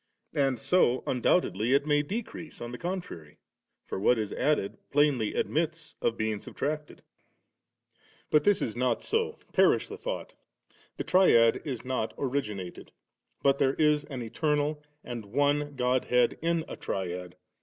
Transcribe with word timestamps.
And 0.33 0.59
so 0.59 1.03
undoubtedly 1.05 1.75
it 1.75 1.85
may 1.85 2.01
decrease 2.01 2.59
on 2.59 2.71
the 2.71 2.79
contrary, 2.79 3.37
for 3.85 3.99
what 3.99 4.17
is 4.17 4.33
added 4.33 4.79
plainly 4.89 5.35
admits 5.35 5.95
of 6.01 6.17
being 6.17 6.39
subtracted. 6.39 7.03
18. 8.23 8.25
But 8.31 8.43
this 8.43 8.63
is 8.63 8.75
not 8.75 9.03
so: 9.03 9.37
perish 9.53 9.87
the 9.87 9.99
thought; 9.99 10.33
the 10.97 11.03
Triad 11.03 11.61
is 11.65 11.85
not 11.85 12.15
originated; 12.17 12.91
but 13.43 13.59
there 13.59 13.75
is 13.75 14.03
an 14.05 14.23
eternal 14.23 14.81
and 15.03 15.23
one 15.27 15.75
Godhead 15.75 16.35
in 16.41 16.65
a 16.67 16.75
Triad, 16.75 17.13
and 17.19 17.33
tAD0cr. 17.33 17.37